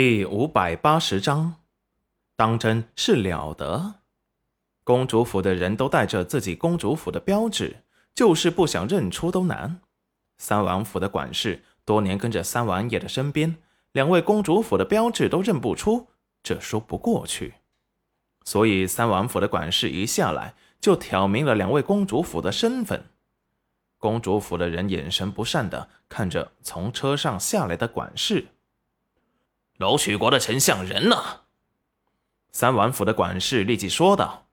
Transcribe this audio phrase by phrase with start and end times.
[0.00, 1.56] 第五百八十章，
[2.36, 3.96] 当真是了得！
[4.84, 7.82] 公主府的人都带着自己公主府的标志，
[8.14, 9.80] 就是不想认出都难。
[10.36, 13.56] 三王府的管事多年跟着三王爷的身边，
[13.90, 16.06] 两位公主府的标志都认不出，
[16.44, 17.54] 这说不过去。
[18.44, 23.06] 所以三王府的管事一下来就挑明了两位公主府的身份。
[23.98, 28.46] 公主府的人眼神不善的看着从车上下来的管事。
[29.78, 31.42] 楼曲国的丞相人呢？
[32.50, 34.48] 三王府的管事立即说道：“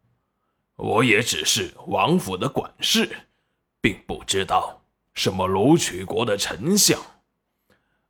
[0.78, 3.26] 我也只是王府的管事，
[3.82, 4.84] 并不知道
[5.16, 7.02] 什么楼曲国的丞相。”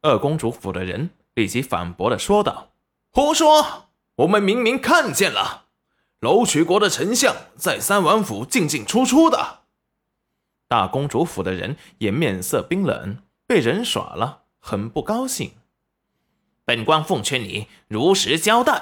[0.03, 2.73] 二公主府的人立即反驳的说道
[3.11, 3.87] ：“胡说！
[4.17, 5.67] 我们明明看见了，
[6.19, 9.61] 楼曲国的丞相在三王府进进出出的。”
[10.67, 15.53] 大公主府的人也面色冰冷，被人耍了，很不高兴。
[16.65, 18.81] 本官奉劝你如实交代，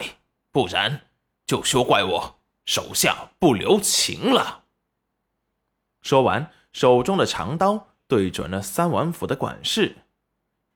[0.51, 1.01] 不然
[1.45, 4.63] 就休怪我手下不留情了。
[6.01, 9.97] 说完，手中的长刀对准了三王府的管事。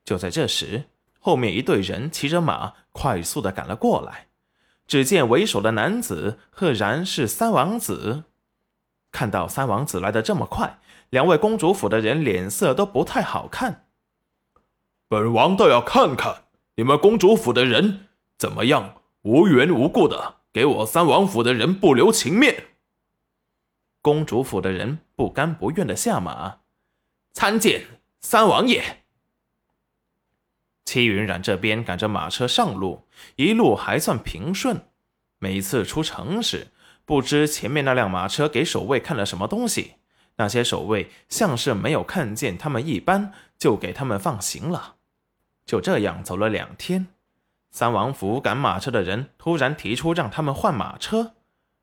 [0.04, 4.28] 就在这时，后面一队人骑着马快速的赶了过来。
[4.86, 8.24] 只见为首的男子赫然是三王子。
[9.12, 10.78] 看到三王子来的这么快，
[11.10, 13.86] 两位公主府的人脸色都不太好看。
[15.08, 16.47] 本王倒要看看。
[16.78, 18.06] 你们公主府的人
[18.38, 19.02] 怎么样？
[19.22, 22.66] 无缘无故的给我三王府的人不留情面。
[24.00, 26.60] 公主府的人不甘不愿的下马，
[27.32, 27.82] 参见
[28.20, 29.02] 三王爷。
[30.84, 34.80] 戚云染这边赶着马车上路，一路还算平顺。
[35.40, 36.68] 每次出城时，
[37.04, 39.94] 不知前面那辆马车给守卫看了什么东西，
[40.36, 44.97] 那些守卫像是没有看见他们一般，就给他们放行了。
[45.68, 47.08] 就这样走了两天，
[47.70, 51.34] 三王府赶马车的人突然提出让他们换马车，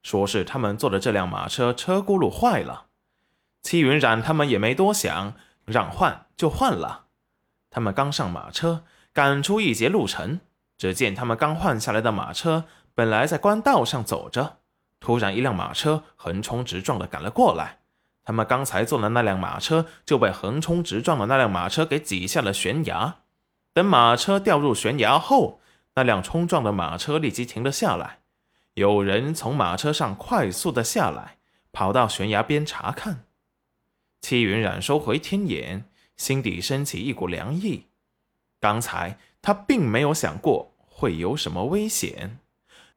[0.02, 2.88] 说是他们坐的这辆马车车轱辘坏了。
[3.62, 7.06] 戚云染他们也没多想，让换就换了。
[7.70, 10.40] 他们刚上马车，赶出一截路程，
[10.80, 12.64] 只见他们刚换下来的马车
[12.96, 14.58] 本来在官道上走着，
[15.00, 17.78] 突然一辆马车横冲直撞的赶了过来，
[18.24, 23.18] 他们刚才坐的那辆马车就被横冲直撞的那辆马车给挤下了悬崖。
[23.76, 25.60] 等马车掉入悬崖后，
[25.96, 28.20] 那辆冲撞的马车立即停了下来。
[28.76, 31.36] 有人从马车上快速的下来，
[31.74, 33.26] 跑到悬崖边查看。
[34.22, 35.84] 戚云染收回天眼，
[36.16, 37.88] 心底升起一股凉意。
[38.62, 42.40] 刚才他并没有想过会有什么危险，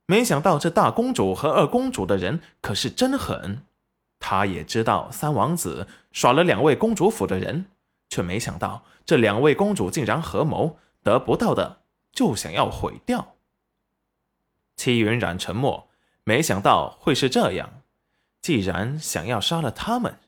[0.07, 3.63] 没想到这大公主和二公主的人可是真狠。
[4.21, 7.67] 他也知道三王子耍了两位公主府的人。
[8.09, 11.83] 却没想到，这两位公主竟然合谋，得不到的
[12.13, 13.37] 就想要毁掉。
[14.77, 15.91] 戚云染沉默，
[16.25, 17.83] 没想到会是这样。
[18.41, 20.21] 既然想要杀了他们，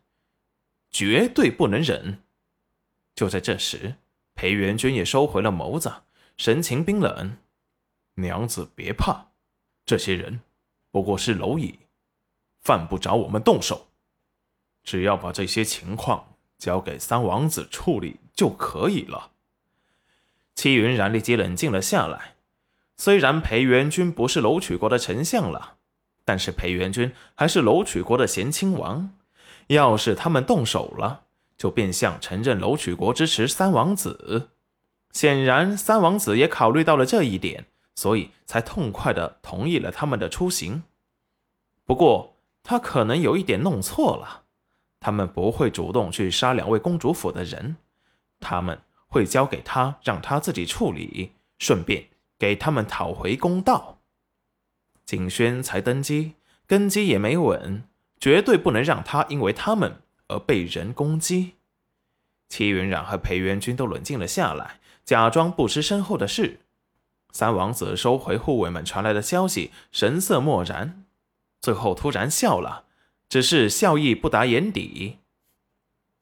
[0.91, 2.23] 绝对不能忍。
[3.15, 3.97] 就在这时，
[4.35, 6.03] 裴元君也收回了眸子，
[6.37, 7.39] 神情冰冷
[8.17, 9.29] ：“娘子别怕，
[9.87, 10.41] 这些人
[10.91, 11.79] 不过是蝼蚁，
[12.61, 13.87] 犯不着我们动手。
[14.83, 16.27] 只要把这些情况……”
[16.61, 19.31] 交给三王子处理就可以了。
[20.55, 22.35] 戚云染立即冷静了下来。
[22.97, 25.77] 虽然裴元君不是楼曲国的丞相了，
[26.25, 29.11] 但是裴元君还是楼曲国的贤亲王。
[29.69, 31.23] 要是他们动手了，
[31.57, 34.51] 就变相承认楼曲国支持三王子。
[35.13, 40.83] 显然，三王子也考虑到了这一点，所以才痛快的同意了他们的出行。
[41.87, 44.43] 不过，他可能有一点弄错了。
[45.01, 47.77] 他们不会主动去杀两位公主府的人，
[48.39, 53.99] 他们会交给他，让他自己处理，顺便给他们讨回公道。
[55.07, 56.35] 景轩才登基，
[56.67, 57.83] 根基也没稳，
[58.21, 61.55] 绝对不能让他因为他们而被人攻击。
[62.49, 66.61] 齐云染和裴元君都冷静了下来，假装不知身后的事。
[67.33, 71.05] 三王子收回护卫们传来的消息，神色漠然，
[71.61, 72.85] 最后突然笑了。
[73.31, 75.19] 只是笑意不达眼底。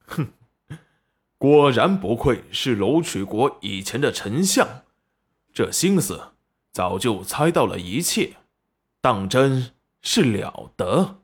[0.07, 0.29] 哼，
[1.39, 4.83] 果然不愧是楼曲国以前的丞相，
[5.53, 6.33] 这心思
[6.71, 8.35] 早就猜到了一切，
[9.01, 9.73] 当真
[10.03, 11.23] 是了得。